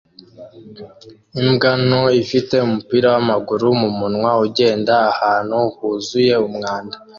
Imbwa 1.41 1.71
nto 1.85 2.01
ifite 2.21 2.55
umupira 2.67 3.07
wamaguru 3.15 3.67
mumunwa 3.81 4.31
ugenda 4.45 4.93
ahantu 5.11 5.57
huzuye 5.77 6.33
umwanda 6.47 6.95